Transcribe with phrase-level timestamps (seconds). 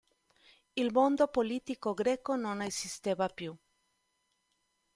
[0.73, 3.55] Il mondo politico greco non esisteva più.